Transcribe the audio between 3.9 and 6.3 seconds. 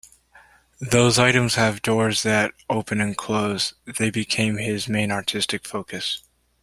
became his main artistic focus.